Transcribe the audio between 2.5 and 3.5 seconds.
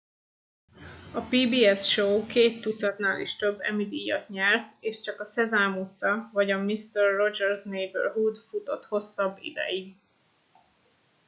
tucatnál is